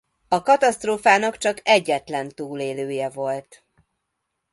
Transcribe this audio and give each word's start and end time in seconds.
A 0.27 0.41
katasztrófának 0.43 1.37
csak 1.37 1.59
egyetlen 1.63 2.29
túlélője 2.29 3.09
volt. 3.09 3.63